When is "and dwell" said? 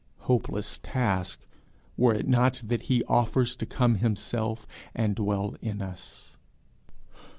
4.95-5.55